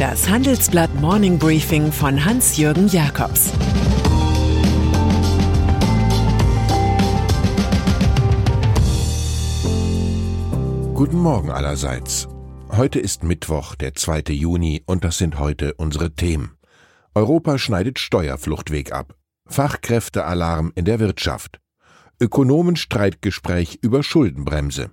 Das 0.00 0.30
Handelsblatt 0.30 0.94
Morning 0.94 1.38
Briefing 1.38 1.92
von 1.92 2.24
Hans-Jürgen 2.24 2.88
Jakobs 2.88 3.52
Guten 10.94 11.18
Morgen 11.18 11.50
allerseits. 11.50 12.28
Heute 12.70 12.98
ist 12.98 13.24
Mittwoch, 13.24 13.74
der 13.74 13.92
2. 13.92 14.22
Juni, 14.30 14.82
und 14.86 15.04
das 15.04 15.18
sind 15.18 15.38
heute 15.38 15.74
unsere 15.74 16.14
Themen. 16.14 16.56
Europa 17.14 17.58
schneidet 17.58 17.98
Steuerfluchtweg 17.98 18.92
ab. 18.92 19.14
Fachkräftealarm 19.48 20.72
in 20.76 20.86
der 20.86 20.98
Wirtschaft. 20.98 21.60
Ökonomenstreitgespräch 22.18 23.80
über 23.82 24.02
Schuldenbremse. 24.02 24.92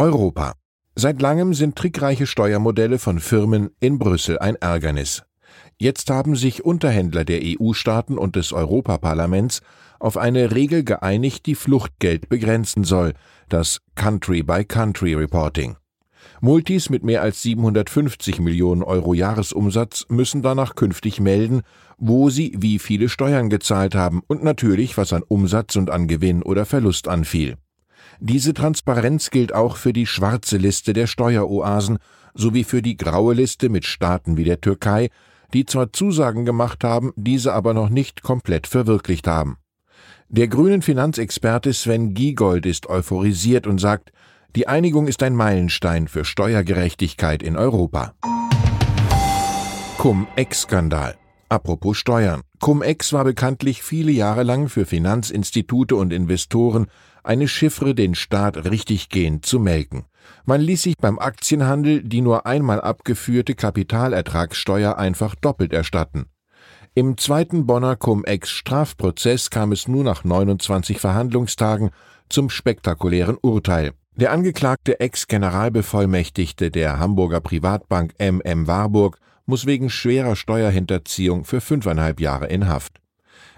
Europa. 0.00 0.54
Seit 0.94 1.20
langem 1.20 1.52
sind 1.52 1.76
trickreiche 1.76 2.26
Steuermodelle 2.26 2.98
von 2.98 3.20
Firmen 3.20 3.68
in 3.80 3.98
Brüssel 3.98 4.38
ein 4.38 4.56
Ärgernis. 4.56 5.24
Jetzt 5.78 6.08
haben 6.08 6.36
sich 6.36 6.64
Unterhändler 6.64 7.26
der 7.26 7.40
EU-Staaten 7.42 8.16
und 8.16 8.34
des 8.34 8.54
Europaparlaments 8.54 9.60
auf 9.98 10.16
eine 10.16 10.54
Regel 10.54 10.84
geeinigt, 10.84 11.44
die 11.44 11.54
Fluchtgeld 11.54 12.30
begrenzen 12.30 12.84
soll, 12.84 13.12
das 13.50 13.82
Country-by-Country-Reporting. 13.94 15.76
Multis 16.40 16.88
mit 16.88 17.04
mehr 17.04 17.20
als 17.20 17.42
750 17.42 18.40
Millionen 18.40 18.82
Euro 18.82 19.12
Jahresumsatz 19.12 20.06
müssen 20.08 20.40
danach 20.40 20.76
künftig 20.76 21.20
melden, 21.20 21.60
wo 21.98 22.30
sie 22.30 22.54
wie 22.56 22.78
viele 22.78 23.10
Steuern 23.10 23.50
gezahlt 23.50 23.94
haben 23.94 24.22
und 24.26 24.42
natürlich, 24.42 24.96
was 24.96 25.12
an 25.12 25.24
Umsatz 25.28 25.76
und 25.76 25.90
an 25.90 26.08
Gewinn 26.08 26.42
oder 26.42 26.64
Verlust 26.64 27.06
anfiel. 27.06 27.58
Diese 28.20 28.54
Transparenz 28.54 29.30
gilt 29.30 29.54
auch 29.54 29.76
für 29.76 29.92
die 29.92 30.06
schwarze 30.06 30.56
Liste 30.56 30.92
der 30.92 31.06
Steueroasen 31.06 31.98
sowie 32.34 32.64
für 32.64 32.82
die 32.82 32.96
graue 32.96 33.34
Liste 33.34 33.68
mit 33.68 33.84
Staaten 33.84 34.36
wie 34.36 34.44
der 34.44 34.60
Türkei, 34.60 35.10
die 35.52 35.64
zwar 35.64 35.92
Zusagen 35.92 36.44
gemacht 36.44 36.84
haben, 36.84 37.12
diese 37.16 37.52
aber 37.52 37.74
noch 37.74 37.88
nicht 37.88 38.22
komplett 38.22 38.66
verwirklicht 38.66 39.26
haben. 39.26 39.56
Der 40.28 40.46
grünen 40.46 40.82
Finanzexperte 40.82 41.72
Sven 41.72 42.14
Giegold 42.14 42.64
ist 42.66 42.88
euphorisiert 42.88 43.66
und 43.66 43.78
sagt, 43.78 44.12
die 44.56 44.68
Einigung 44.68 45.08
ist 45.08 45.22
ein 45.22 45.34
Meilenstein 45.34 46.08
für 46.08 46.24
Steuergerechtigkeit 46.24 47.42
in 47.42 47.56
Europa. 47.56 48.14
Cum-Ex-Skandal. 49.98 51.16
Apropos 51.48 51.98
Steuern. 51.98 52.42
Cum-Ex 52.60 53.12
war 53.12 53.24
bekanntlich 53.24 53.82
viele 53.82 54.12
Jahre 54.12 54.44
lang 54.44 54.68
für 54.68 54.86
Finanzinstitute 54.86 55.96
und 55.96 56.12
Investoren 56.12 56.86
eine 57.22 57.48
Chiffre, 57.48 57.94
den 57.94 58.14
Staat 58.14 58.70
richtiggehend 58.70 59.46
zu 59.46 59.58
melken. 59.58 60.04
Man 60.44 60.60
ließ 60.60 60.82
sich 60.82 60.96
beim 60.96 61.18
Aktienhandel 61.18 62.02
die 62.02 62.20
nur 62.20 62.46
einmal 62.46 62.80
abgeführte 62.80 63.54
Kapitalertragssteuer 63.54 64.96
einfach 64.96 65.34
doppelt 65.34 65.72
erstatten. 65.72 66.26
Im 66.94 67.16
zweiten 67.16 67.66
Bonner 67.66 67.94
Cum-Ex-Strafprozess 67.94 69.50
kam 69.50 69.72
es 69.72 69.86
nur 69.86 70.02
nach 70.02 70.24
29 70.24 70.98
Verhandlungstagen 70.98 71.90
zum 72.28 72.50
spektakulären 72.50 73.36
Urteil. 73.40 73.92
Der 74.16 74.32
angeklagte 74.32 74.98
Ex-Generalbevollmächtigte 74.98 76.70
der 76.70 76.98
Hamburger 76.98 77.40
Privatbank 77.40 78.14
MM 78.18 78.66
Warburg 78.66 79.18
muss 79.46 79.66
wegen 79.66 79.88
schwerer 79.88 80.36
Steuerhinterziehung 80.36 81.44
für 81.44 81.60
fünfeinhalb 81.60 82.20
Jahre 82.20 82.48
in 82.48 82.68
Haft. 82.68 83.00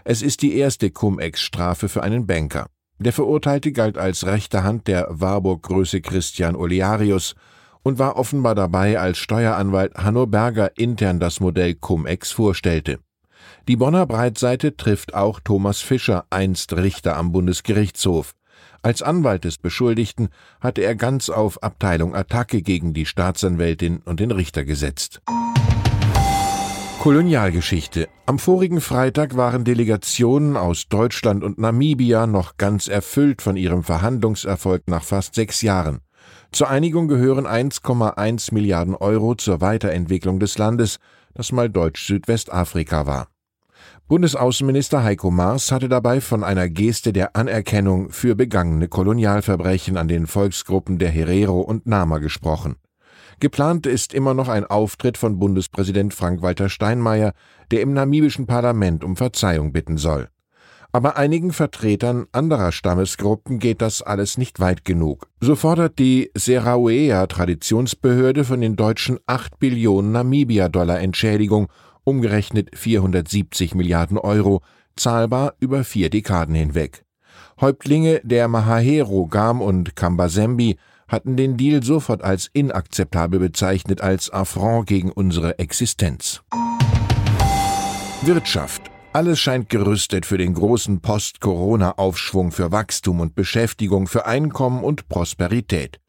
Es 0.04 0.20
ist 0.20 0.42
die 0.42 0.56
erste 0.56 0.90
Cum-Ex-Strafe 0.90 1.88
für 1.88 2.02
einen 2.02 2.26
Banker. 2.26 2.66
Der 3.02 3.12
Verurteilte 3.12 3.72
galt 3.72 3.98
als 3.98 4.26
rechte 4.26 4.62
Hand 4.62 4.86
der 4.86 5.08
Warburg-Größe 5.10 6.00
Christian 6.02 6.54
Olearius 6.54 7.34
und 7.82 7.98
war 7.98 8.14
offenbar 8.14 8.54
dabei, 8.54 9.00
als 9.00 9.18
Steueranwalt 9.18 9.96
Hanno 9.96 10.26
Berger 10.26 10.76
intern 10.76 11.18
das 11.18 11.40
Modell 11.40 11.74
Cum-Ex 11.74 12.30
vorstellte. 12.30 13.00
Die 13.66 13.74
Bonner 13.74 14.06
Breitseite 14.06 14.76
trifft 14.76 15.14
auch 15.14 15.40
Thomas 15.40 15.80
Fischer, 15.80 16.26
einst 16.30 16.74
Richter 16.74 17.16
am 17.16 17.32
Bundesgerichtshof. 17.32 18.36
Als 18.82 19.02
Anwalt 19.02 19.42
des 19.42 19.58
Beschuldigten 19.58 20.28
hatte 20.60 20.82
er 20.82 20.94
ganz 20.94 21.28
auf 21.28 21.60
Abteilung 21.60 22.14
Attacke 22.14 22.62
gegen 22.62 22.94
die 22.94 23.06
Staatsanwältin 23.06 23.98
und 24.04 24.20
den 24.20 24.30
Richter 24.30 24.64
gesetzt. 24.64 25.22
Kolonialgeschichte. 27.02 28.08
Am 28.26 28.38
vorigen 28.38 28.80
Freitag 28.80 29.36
waren 29.36 29.64
Delegationen 29.64 30.56
aus 30.56 30.86
Deutschland 30.88 31.42
und 31.42 31.58
Namibia 31.58 32.28
noch 32.28 32.58
ganz 32.58 32.86
erfüllt 32.86 33.42
von 33.42 33.56
ihrem 33.56 33.82
Verhandlungserfolg 33.82 34.84
nach 34.86 35.02
fast 35.02 35.34
sechs 35.34 35.62
Jahren. 35.62 36.02
Zur 36.52 36.70
Einigung 36.70 37.08
gehören 37.08 37.44
1,1 37.44 38.54
Milliarden 38.54 38.94
Euro 38.94 39.34
zur 39.34 39.60
Weiterentwicklung 39.60 40.38
des 40.38 40.58
Landes, 40.58 41.00
das 41.34 41.50
mal 41.50 41.68
Deutsch-Südwestafrika 41.68 43.04
war. 43.04 43.26
Bundesaußenminister 44.06 45.02
Heiko 45.02 45.32
Maas 45.32 45.72
hatte 45.72 45.88
dabei 45.88 46.20
von 46.20 46.44
einer 46.44 46.68
Geste 46.68 47.12
der 47.12 47.34
Anerkennung 47.34 48.10
für 48.10 48.36
begangene 48.36 48.86
Kolonialverbrechen 48.86 49.96
an 49.96 50.06
den 50.06 50.28
Volksgruppen 50.28 51.00
der 51.00 51.10
Herero 51.10 51.62
und 51.62 51.84
Nama 51.84 52.18
gesprochen. 52.18 52.76
Geplant 53.42 53.88
ist 53.88 54.14
immer 54.14 54.34
noch 54.34 54.46
ein 54.46 54.64
Auftritt 54.64 55.18
von 55.18 55.40
Bundespräsident 55.40 56.14
Frank-Walter 56.14 56.68
Steinmeier, 56.68 57.32
der 57.72 57.80
im 57.80 57.92
namibischen 57.92 58.46
Parlament 58.46 59.02
um 59.02 59.16
Verzeihung 59.16 59.72
bitten 59.72 59.96
soll. 59.96 60.28
Aber 60.92 61.16
einigen 61.16 61.52
Vertretern 61.52 62.26
anderer 62.30 62.70
Stammesgruppen 62.70 63.58
geht 63.58 63.82
das 63.82 64.00
alles 64.00 64.38
nicht 64.38 64.60
weit 64.60 64.84
genug. 64.84 65.26
So 65.40 65.56
fordert 65.56 65.98
die 65.98 66.30
Serauea 66.36 67.26
Traditionsbehörde 67.26 68.44
von 68.44 68.60
den 68.60 68.76
Deutschen 68.76 69.18
8 69.26 69.58
Billionen 69.58 70.12
Namibia-Dollar 70.12 71.00
Entschädigung, 71.00 71.66
umgerechnet 72.04 72.70
470 72.78 73.74
Milliarden 73.74 74.18
Euro, 74.18 74.62
zahlbar 74.94 75.54
über 75.58 75.82
vier 75.82 76.10
Dekaden 76.10 76.54
hinweg. 76.54 77.04
Häuptlinge 77.60 78.20
der 78.22 78.46
Mahahero, 78.46 79.26
Gam 79.26 79.60
und 79.60 79.96
Kambasembi 79.96 80.76
hatten 81.12 81.36
den 81.36 81.56
Deal 81.56 81.82
sofort 81.82 82.24
als 82.24 82.48
inakzeptabel 82.52 83.38
bezeichnet, 83.38 84.00
als 84.00 84.30
Affront 84.30 84.86
gegen 84.88 85.12
unsere 85.12 85.58
Existenz. 85.58 86.42
Wirtschaft. 88.22 88.90
Alles 89.12 89.38
scheint 89.38 89.68
gerüstet 89.68 90.24
für 90.24 90.38
den 90.38 90.54
großen 90.54 91.00
Post-Corona-Aufschwung 91.00 92.50
für 92.50 92.72
Wachstum 92.72 93.20
und 93.20 93.34
Beschäftigung, 93.34 94.06
für 94.06 94.24
Einkommen 94.24 94.82
und 94.82 95.08
Prosperität. 95.08 96.00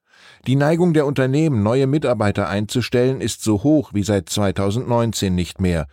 Die 0.48 0.56
Neigung 0.56 0.94
der 0.94 1.06
Unternehmen, 1.06 1.64
neue 1.64 1.88
Mitarbeiter 1.88 2.48
einzustellen, 2.48 3.20
ist 3.20 3.44
so 3.44 3.64
hoch 3.64 3.92
wie 3.94 4.04
seit 4.04 4.30
2019 4.30 5.36
nicht 5.36 5.60
mehr. 5.60 5.88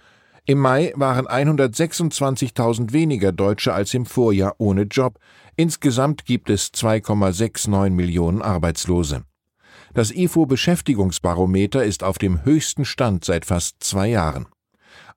Im 0.50 0.59
Mai 0.59 0.93
waren 0.97 1.28
126.000 1.28 2.93
weniger 2.93 3.31
Deutsche 3.31 3.72
als 3.72 3.94
im 3.94 4.05
Vorjahr 4.05 4.56
ohne 4.59 4.83
Job. 4.83 5.21
Insgesamt 5.55 6.25
gibt 6.25 6.50
es 6.50 6.72
2,69 6.75 7.91
Millionen 7.91 8.42
Arbeitslose. 8.42 9.22
Das 9.95 10.10
IFO 10.10 10.47
Beschäftigungsbarometer 10.47 11.84
ist 11.84 12.03
auf 12.03 12.19
dem 12.19 12.45
höchsten 12.45 12.84
Stand 12.84 13.25
seit 13.25 13.47
fast 13.47 13.77
zwei 13.78 14.09
Jahren. 14.09 14.47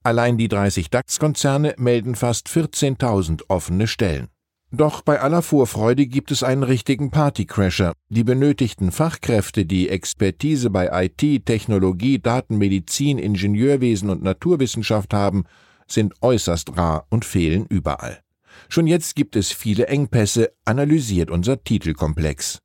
Allein 0.03 0.37
die 0.37 0.49
30 0.49 0.91
DAX-Konzerne 0.91 1.73
melden 1.79 2.13
fast 2.13 2.47
14.000 2.47 3.45
offene 3.47 3.87
Stellen. 3.87 4.27
Doch 4.75 5.03
bei 5.03 5.21
aller 5.21 5.43
Vorfreude 5.43 6.07
gibt 6.07 6.31
es 6.31 6.41
einen 6.41 6.63
richtigen 6.63 7.11
Partycrasher. 7.11 7.93
Die 8.09 8.23
benötigten 8.23 8.91
Fachkräfte, 8.91 9.67
die 9.67 9.87
Expertise 9.87 10.71
bei 10.71 10.89
IT, 11.05 11.45
Technologie, 11.45 12.17
Datenmedizin, 12.17 13.19
Ingenieurwesen 13.19 14.09
und 14.09 14.23
Naturwissenschaft 14.23 15.13
haben, 15.13 15.43
sind 15.87 16.15
äußerst 16.21 16.75
rar 16.75 17.05
und 17.11 17.23
fehlen 17.23 17.67
überall. 17.69 18.21
Schon 18.67 18.87
jetzt 18.87 19.15
gibt 19.15 19.35
es 19.35 19.51
viele 19.51 19.85
Engpässe, 19.85 20.51
analysiert 20.65 21.29
unser 21.29 21.63
Titelkomplex. 21.63 22.57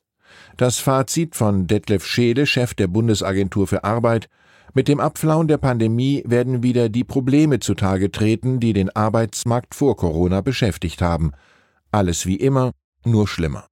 Das 0.57 0.79
Fazit 0.79 1.35
von 1.35 1.67
Detlef 1.67 2.03
Scheele, 2.03 2.47
Chef 2.47 2.73
der 2.73 2.87
Bundesagentur 2.87 3.67
für 3.67 3.83
Arbeit, 3.83 4.29
mit 4.73 4.87
dem 4.87 4.99
Abflauen 4.99 5.47
der 5.47 5.57
Pandemie 5.57 6.23
werden 6.25 6.63
wieder 6.63 6.89
die 6.89 7.03
Probleme 7.03 7.59
zutage 7.59 8.09
treten, 8.09 8.59
die 8.59 8.73
den 8.73 8.89
Arbeitsmarkt 8.89 9.75
vor 9.75 9.95
Corona 9.95 10.41
beschäftigt 10.41 11.03
haben– 11.03 11.33
alles 11.91 12.25
wie 12.25 12.35
immer, 12.35 12.71
nur 13.05 13.27
schlimmer. 13.27 13.67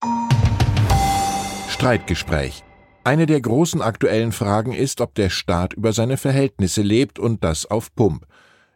Streitgespräch. 1.69 2.63
Eine 3.03 3.25
der 3.25 3.39
großen 3.39 3.81
aktuellen 3.81 4.31
Fragen 4.31 4.73
ist, 4.73 4.99
ob 4.99 5.15
der 5.15 5.29
Staat 5.29 5.73
über 5.73 5.93
seine 5.93 6.17
Verhältnisse 6.17 6.81
lebt 6.81 7.19
und 7.19 7.43
das 7.43 7.65
auf 7.65 7.93
Pump. 7.95 8.25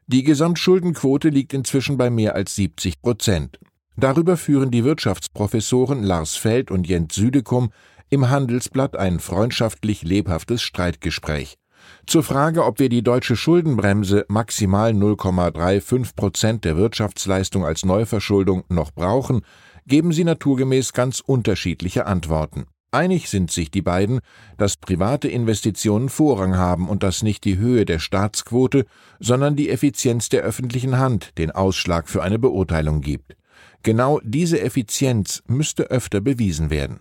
Die 0.07 0.23
Gesamtschuldenquote 0.23 1.29
liegt 1.29 1.53
inzwischen 1.53 1.97
bei 1.97 2.09
mehr 2.09 2.35
als 2.35 2.55
70 2.55 3.01
Prozent. 3.01 3.59
Darüber 3.97 4.37
führen 4.37 4.71
die 4.71 4.83
Wirtschaftsprofessoren 4.83 6.03
Lars 6.03 6.35
Feld 6.35 6.71
und 6.71 6.87
Jens 6.87 7.15
Südekum 7.15 7.71
im 8.09 8.29
Handelsblatt 8.29 8.97
ein 8.97 9.19
freundschaftlich 9.19 10.03
lebhaftes 10.03 10.61
Streitgespräch. 10.61 11.57
Zur 12.07 12.23
Frage, 12.23 12.65
ob 12.65 12.79
wir 12.79 12.89
die 12.89 13.03
deutsche 13.03 13.35
Schuldenbremse 13.35 14.25
maximal 14.27 14.91
0,35 14.91 16.15
Prozent 16.15 16.65
der 16.65 16.77
Wirtschaftsleistung 16.77 17.65
als 17.65 17.85
Neuverschuldung 17.85 18.63
noch 18.69 18.91
brauchen, 18.91 19.41
geben 19.87 20.11
sie 20.11 20.23
naturgemäß 20.23 20.93
ganz 20.93 21.19
unterschiedliche 21.19 22.05
Antworten. 22.05 22.65
Einig 22.93 23.29
sind 23.29 23.51
sich 23.51 23.71
die 23.71 23.81
beiden, 23.81 24.19
dass 24.57 24.75
private 24.75 25.29
Investitionen 25.29 26.09
Vorrang 26.09 26.57
haben 26.57 26.89
und 26.89 27.03
dass 27.03 27.23
nicht 27.23 27.45
die 27.45 27.57
Höhe 27.57 27.85
der 27.85 27.99
Staatsquote, 27.99 28.85
sondern 29.19 29.55
die 29.55 29.69
Effizienz 29.69 30.27
der 30.27 30.41
öffentlichen 30.41 30.97
Hand 30.97 31.37
den 31.37 31.51
Ausschlag 31.51 32.09
für 32.09 32.21
eine 32.21 32.37
Beurteilung 32.37 32.99
gibt. 32.99 33.37
Genau 33.83 34.19
diese 34.23 34.59
Effizienz 34.59 35.41
müsste 35.47 35.83
öfter 35.83 36.19
bewiesen 36.19 36.69
werden. 36.69 36.99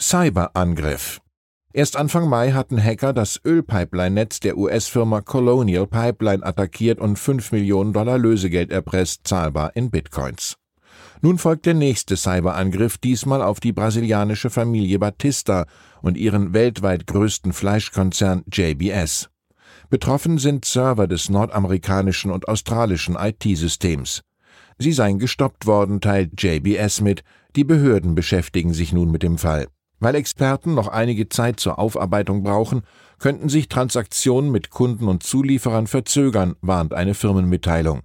Cyberangriff 0.00 1.20
Erst 1.76 1.96
Anfang 1.96 2.28
Mai 2.28 2.52
hatten 2.52 2.80
Hacker 2.80 3.12
das 3.12 3.40
Ölpipeline-Netz 3.44 4.38
der 4.38 4.56
US-Firma 4.56 5.22
Colonial 5.22 5.88
Pipeline 5.88 6.46
attackiert 6.46 7.00
und 7.00 7.18
5 7.18 7.50
Millionen 7.50 7.92
Dollar 7.92 8.16
Lösegeld 8.16 8.70
erpresst, 8.70 9.26
zahlbar 9.26 9.74
in 9.74 9.90
Bitcoins. 9.90 10.54
Nun 11.20 11.36
folgt 11.36 11.66
der 11.66 11.74
nächste 11.74 12.16
Cyberangriff, 12.16 12.96
diesmal 12.98 13.42
auf 13.42 13.58
die 13.58 13.72
brasilianische 13.72 14.50
Familie 14.50 15.00
Batista 15.00 15.66
und 16.00 16.16
ihren 16.16 16.52
weltweit 16.52 17.08
größten 17.08 17.52
Fleischkonzern 17.52 18.44
JBS. 18.52 19.28
Betroffen 19.90 20.38
sind 20.38 20.64
Server 20.64 21.08
des 21.08 21.28
nordamerikanischen 21.28 22.30
und 22.30 22.46
australischen 22.46 23.16
IT-Systems. 23.16 24.22
Sie 24.78 24.92
seien 24.92 25.18
gestoppt 25.18 25.66
worden, 25.66 26.00
teilt 26.00 26.40
JBS 26.40 27.00
mit, 27.00 27.24
die 27.56 27.64
Behörden 27.64 28.14
beschäftigen 28.14 28.72
sich 28.72 28.92
nun 28.92 29.10
mit 29.10 29.24
dem 29.24 29.38
Fall. 29.38 29.66
Weil 30.04 30.16
Experten 30.16 30.74
noch 30.74 30.88
einige 30.88 31.30
Zeit 31.30 31.58
zur 31.58 31.78
Aufarbeitung 31.78 32.42
brauchen, 32.42 32.82
könnten 33.18 33.48
sich 33.48 33.70
Transaktionen 33.70 34.52
mit 34.52 34.68
Kunden 34.68 35.08
und 35.08 35.22
Zulieferern 35.22 35.86
verzögern, 35.86 36.56
warnt 36.60 36.92
eine 36.92 37.14
Firmenmitteilung. 37.14 38.02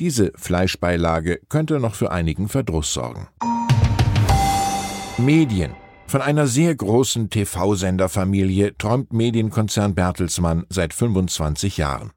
Diese 0.00 0.32
Fleischbeilage 0.34 1.38
könnte 1.48 1.78
noch 1.78 1.94
für 1.94 2.10
einigen 2.10 2.48
Verdruss 2.48 2.92
sorgen. 2.92 3.28
Medien. 5.16 5.76
Von 6.08 6.22
einer 6.22 6.48
sehr 6.48 6.74
großen 6.74 7.30
TV-Senderfamilie 7.30 8.76
träumt 8.76 9.12
Medienkonzern 9.12 9.94
Bertelsmann 9.94 10.66
seit 10.70 10.92
25 10.92 11.76
Jahren. 11.76 12.10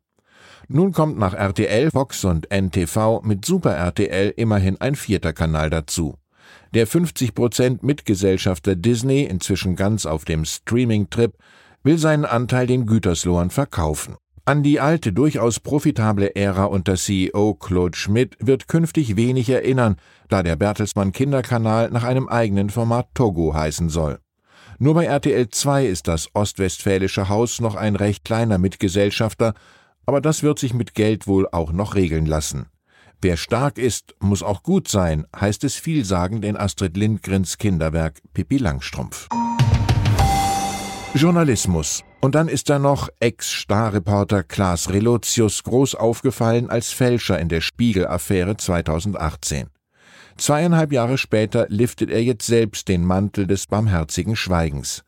Nun 0.68 0.94
kommt 0.94 1.20
nach 1.20 1.36
RTL, 1.36 1.92
Fox 1.92 2.26
und 2.26 2.50
NTV 2.50 3.22
mit 3.22 3.46
Super 3.46 3.76
RTL 3.76 4.34
immerhin 4.36 4.82
ein 4.82 4.96
vierter 4.96 5.34
Kanal 5.34 5.70
dazu. 5.70 6.16
Der 6.74 6.88
50% 6.88 7.80
Mitgesellschafter 7.82 8.78
Disney, 8.78 9.24
inzwischen 9.24 9.76
ganz 9.76 10.06
auf 10.06 10.24
dem 10.24 10.46
Streaming-Trip, 10.46 11.34
will 11.84 11.98
seinen 11.98 12.24
Anteil 12.24 12.66
den 12.66 12.86
Güterslohern 12.86 13.50
verkaufen. 13.50 14.16
An 14.46 14.64
die 14.64 14.80
alte, 14.80 15.12
durchaus 15.12 15.60
profitable 15.60 16.34
Ära 16.36 16.66
unter 16.66 16.96
CEO 16.96 17.56
Claude 17.56 17.98
Schmidt 17.98 18.38
wird 18.40 18.70
künftig 18.70 19.18
wenig 19.18 19.50
erinnern, 19.50 19.98
da 20.30 20.44
der 20.44 20.56
Bertelsmann 20.56 21.12
Kinderkanal 21.12 21.92
nach 21.92 22.04
einem 22.04 22.30
eigenen 22.30 22.70
Format 22.70 23.10
Togo 23.14 23.54
heißen 23.54 23.90
soll. 23.90 24.20
Nur 24.80 24.96
bei 24.96 25.06
RTL 25.06 25.50
2 25.50 25.86
ist 25.86 26.08
das 26.08 26.30
ostwestfälische 26.34 27.28
Haus 27.28 27.60
noch 27.60 27.76
ein 27.76 27.98
recht 27.98 28.24
kleiner 28.24 28.58
Mitgesellschafter, 28.58 29.54
aber 30.06 30.22
das 30.22 30.42
wird 30.42 30.58
sich 30.58 30.74
mit 30.74 30.96
Geld 30.96 31.28
wohl 31.28 31.48
auch 31.52 31.72
noch 31.74 31.96
regeln 31.96 32.26
lassen. 32.26 32.71
Wer 33.24 33.38
stark 33.38 33.78
ist, 33.78 34.16
muss 34.20 34.42
auch 34.42 34.64
gut 34.64 34.88
sein, 34.88 35.28
heißt 35.40 35.64
es 35.64 35.76
vielsagend 35.76 36.44
in 36.44 36.58
Astrid 36.58 36.98
Lindgrens 36.98 37.60
Kinderwerk 37.60 38.20
Pippi 38.34 38.58
Langstrumpf. 38.58 39.30
Journalismus. 41.14 42.04
Und 42.22 42.34
dann 42.34 42.48
ist 42.48 42.72
da 42.72 42.80
noch 42.80 43.10
Ex-Starreporter 43.20 44.42
Klaas 44.42 44.90
Relotius 44.90 45.64
groß 45.64 45.94
aufgefallen 45.94 46.72
als 46.72 46.92
Fälscher 46.92 47.38
in 47.38 47.48
der 47.48 47.62
Spiegel-Affäre 47.62 48.58
2018. 48.58 49.68
Zweieinhalb 50.38 50.92
Jahre 50.92 51.20
später 51.20 51.68
liftet 51.70 52.10
er 52.10 52.24
jetzt 52.24 52.48
selbst 52.48 52.88
den 52.88 53.06
Mantel 53.06 53.46
des 53.46 53.68
barmherzigen 53.68 54.36
Schweigens. 54.36 55.04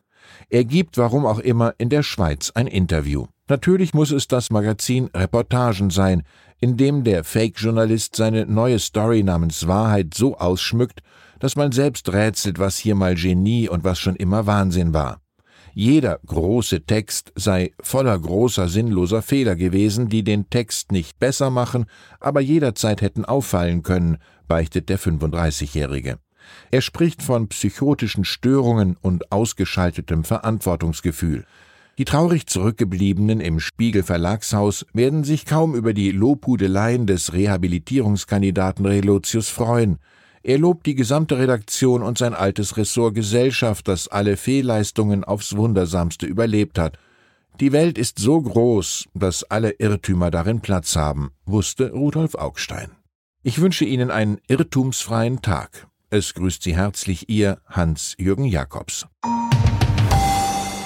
Er 0.50 0.64
gibt, 0.64 0.98
warum 0.98 1.26
auch 1.26 1.40
immer, 1.40 1.74
in 1.78 1.88
der 1.88 2.04
Schweiz 2.04 2.52
ein 2.54 2.68
Interview. 2.68 3.26
Natürlich 3.48 3.92
muss 3.92 4.10
es 4.10 4.28
das 4.28 4.50
Magazin 4.50 5.10
Reportagen 5.14 5.90
sein, 5.90 6.22
in 6.64 6.78
dem 6.78 7.04
der 7.04 7.24
Fake-Journalist 7.24 8.16
seine 8.16 8.46
neue 8.46 8.78
Story 8.78 9.22
namens 9.22 9.66
Wahrheit 9.66 10.14
so 10.14 10.38
ausschmückt, 10.38 11.02
dass 11.38 11.56
man 11.56 11.72
selbst 11.72 12.10
rätselt, 12.10 12.58
was 12.58 12.78
hier 12.78 12.94
mal 12.94 13.16
Genie 13.16 13.68
und 13.68 13.84
was 13.84 13.98
schon 13.98 14.16
immer 14.16 14.46
Wahnsinn 14.46 14.94
war. 14.94 15.20
Jeder 15.74 16.20
große 16.24 16.86
Text 16.86 17.34
sei 17.36 17.72
voller 17.82 18.18
großer 18.18 18.68
sinnloser 18.68 19.20
Fehler 19.20 19.56
gewesen, 19.56 20.08
die 20.08 20.24
den 20.24 20.48
Text 20.48 20.90
nicht 20.90 21.18
besser 21.18 21.50
machen, 21.50 21.84
aber 22.18 22.40
jederzeit 22.40 23.02
hätten 23.02 23.26
auffallen 23.26 23.82
können, 23.82 24.16
beichtet 24.48 24.88
der 24.88 24.98
35-Jährige. 24.98 26.18
Er 26.70 26.80
spricht 26.80 27.22
von 27.22 27.48
psychotischen 27.48 28.24
Störungen 28.24 28.96
und 29.02 29.30
ausgeschaltetem 29.30 30.24
Verantwortungsgefühl. 30.24 31.44
Die 31.96 32.04
traurig 32.04 32.46
Zurückgebliebenen 32.48 33.40
im 33.40 33.60
Spiegel 33.60 34.02
Verlagshaus 34.02 34.84
werden 34.92 35.22
sich 35.22 35.46
kaum 35.46 35.76
über 35.76 35.94
die 35.94 36.10
Lobhudeleien 36.10 37.06
des 37.06 37.32
Rehabilitierungskandidaten 37.32 38.84
Relotius 38.84 39.48
freuen. 39.48 39.98
Er 40.42 40.58
lobt 40.58 40.86
die 40.86 40.96
gesamte 40.96 41.38
Redaktion 41.38 42.02
und 42.02 42.18
sein 42.18 42.34
altes 42.34 42.76
Ressort 42.76 43.14
Gesellschaft, 43.14 43.86
das 43.86 44.08
alle 44.08 44.36
Fehlleistungen 44.36 45.22
aufs 45.22 45.56
Wundersamste 45.56 46.26
überlebt 46.26 46.80
hat. 46.80 46.98
Die 47.60 47.70
Welt 47.70 47.96
ist 47.96 48.18
so 48.18 48.42
groß, 48.42 49.06
dass 49.14 49.44
alle 49.44 49.70
Irrtümer 49.78 50.32
darin 50.32 50.60
Platz 50.60 50.96
haben, 50.96 51.30
wusste 51.46 51.92
Rudolf 51.92 52.34
Augstein. 52.34 52.90
Ich 53.44 53.60
wünsche 53.60 53.84
Ihnen 53.84 54.10
einen 54.10 54.38
irrtumsfreien 54.48 55.42
Tag. 55.42 55.86
Es 56.10 56.34
grüßt 56.34 56.64
Sie 56.64 56.76
herzlich 56.76 57.28
Ihr 57.28 57.58
Hans-Jürgen 57.68 58.46
Jakobs. 58.46 59.06